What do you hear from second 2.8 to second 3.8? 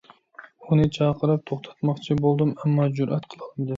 جۈرئەت قىلالمىدىم.